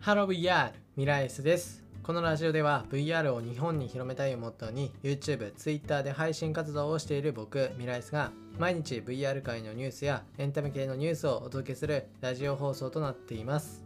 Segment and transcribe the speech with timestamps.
[0.00, 0.72] Hello VR!
[0.96, 1.84] ミライスです。
[2.02, 13.84] このラジオでは VR を日本に広めたいをモットーに YouTube、Twitter で配信活動をしている僕、ミライスが毎日 VR 界のニュースやエンタメ系のニュースをお届けするラジオ放送となっています。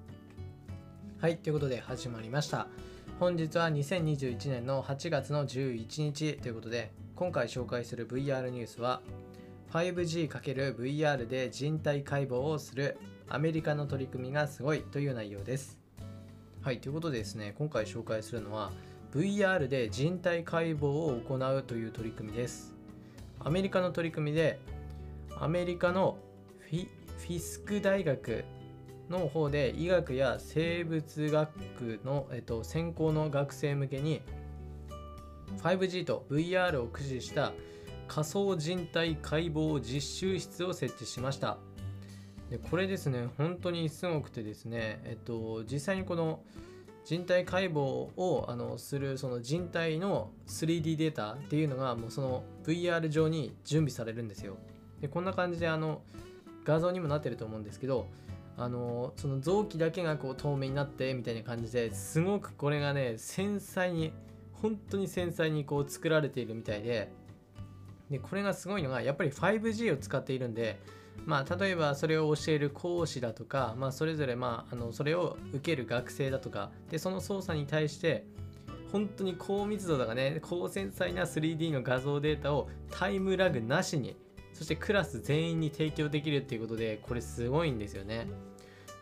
[1.20, 2.68] はい、ということで始まりました。
[3.18, 9.00] 本日は2021年の8月の11日ということで今回紹介する VR ニュースは
[9.72, 15.82] 5G×VR で人体解剖をするアメリカの取り組みがすごいという内容です。
[16.64, 18.72] はい、ということでですね、今回紹介するのは
[19.12, 22.72] VR で人体解剖を行うという取り組みです。
[23.38, 24.58] アメリカの取り組みで
[25.38, 26.16] アメリカの
[26.60, 28.46] フィフィスク大学
[29.10, 34.22] の方で医学や生物学の、えっと、専攻の学生向けに
[35.62, 37.52] 5G と VR を駆使した
[38.08, 41.58] 仮想人体解剖実習室を設置しました
[42.54, 46.38] でこれですね本当にすごくてですねえっと実際にこの
[47.04, 54.56] 人体解剖をあのするその人体の 3D データっていうのがもうその VR 上に準備されるんですよ。
[55.00, 56.02] でこんな感じであの
[56.64, 58.06] 画像にもなってると思うんですけど
[58.56, 64.12] あのその臓器だけがこう透明になってみたいな感じですごくこれがね繊細に
[64.52, 67.10] 本当に繊細にこう作られているみたいで
[68.10, 70.78] でこれがすごいのがやっぱり 5G を使っているんで
[71.24, 78.26] まあ例えばそれを教える講師だとか、まあ、それぞれまああのそれを受ける学生だとかでその操作に対して
[78.92, 84.16] 本当に高密度だがね高繊細な 3D の画像データをタイムラグなしに
[84.52, 88.28] そしてクラス全員に提供できるっていうことでこれすごいんですよね。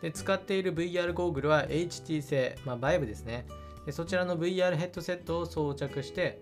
[0.01, 3.45] で使っている VR ゴーグルは HT 製、まあ、バイブですね。
[3.85, 6.41] でそちらの VR ヘッドセットを装着して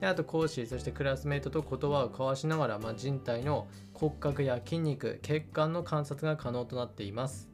[0.00, 7.48] であと講師そしてクラスメートと言葉を交わしながら、まあ、人体の骨格や筋肉血管の観察が可能となっています。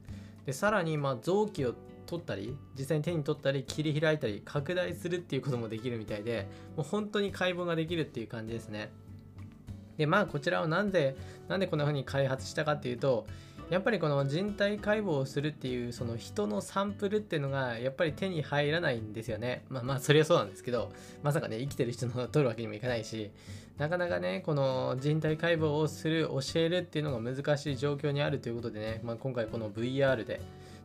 [0.45, 1.75] でさらに、まあ、臓器を
[2.07, 8.93] 取ったり実際に手に取ったり切り開いたり拡大するっていうこともできるみたいでもう本当に解剖ができるっていう感じですね。
[9.97, 11.17] でまあこちらをなんで
[11.49, 13.27] なんでこんな風に開発したかっていうと
[13.71, 19.65] やっぱりこの人体解剖をするっていうその人のサンプルっていうのがやっぱり手に入らないんですよね。
[19.69, 20.93] まあまあそれはそうなんですけど
[21.23, 23.31] まさかね生きてる人の取るわけにもいかないし
[23.79, 30.41] なかなかねこの人体解剖をする教えるっていうのが難しい状況にあるということでね、まあ、今回この VR で。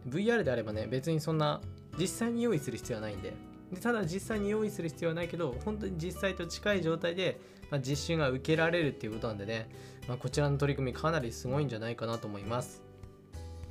[0.07, 1.59] VR であればね別にそんな
[1.97, 3.48] 実際に用意する必要はないんで。
[3.73, 9.69] でただ実際に用意する必要はないけど本当に実際と近い状態で、まあ、実習が受けられるっていうことなんでね、
[10.07, 12.81] まあ、こちらの取り組みかなりすごいんじゃないかなと思います、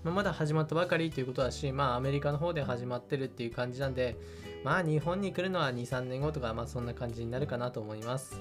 [0.04, 4.16] まあ、まだ始まったばかりということだしまあアメリカの方で始まってるっていう感じなんで
[4.64, 8.40] まあ日本に来るのは23年後とかまあそんな感じになるかなと思います。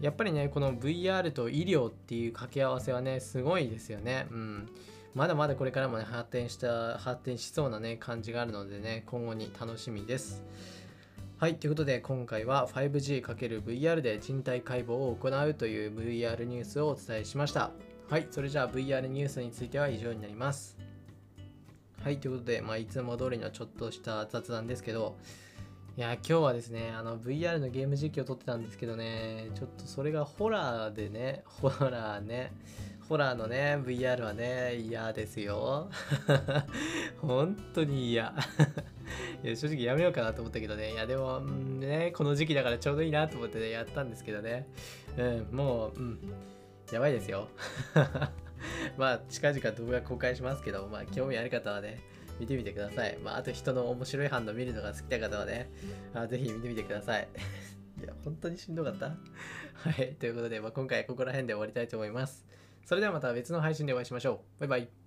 [0.00, 4.26] やっぱりねこの VR と医療っていう掛け合わせはねすごいですよね。
[4.30, 4.68] うん。
[5.14, 10.44] まだまだこれからもね発展した発展しそうなね感じがあるのでね今後に楽しみです
[11.36, 17.72] はい、ということで今回は 5G×VR で人体解剖を行うという VR ニュースをお伝えしました。
[18.08, 20.78] はい、それじゃあ VR ニュースについては以上になります。
[22.02, 25.16] はい、ということで、まあ、いつも通りのちょっとした雑談ですけど、
[25.96, 32.52] いや、今日はですね、あの VR のゲーム実況を撮ってたんですけどね、ちょっとそれがホラーでね、ホラーね、
[33.08, 35.90] ホラーのね、VR はね、嫌ですよ。
[37.20, 38.34] 本当に嫌。
[39.44, 44.66] いや正直やめようかなと思ったけどね、いやでも、うんね、この時期だからちょうどいいなと思って、ね、やったんですけどね、
[45.18, 46.18] うん、もう、うん、
[46.90, 47.48] やばいですよ。
[48.96, 52.00] まあ、近々動画公開しますけど、まあ、興味ある方はね、
[52.40, 53.18] 見てみてください。
[53.18, 55.70] まあ、あと人の面白い反応見るのが好きな方はね、
[56.14, 57.28] あぜひ見てみてください。
[58.02, 59.08] いや、本当にしんどかった？
[59.74, 62.46] はい、ということで、まあ、今回ここら辺で終わりたいと思います。
[62.84, 64.60] それではまた別の配信でお会いしましょう。
[64.60, 65.03] バイバイ。